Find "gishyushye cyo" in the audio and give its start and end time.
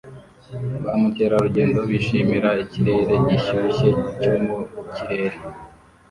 3.27-4.33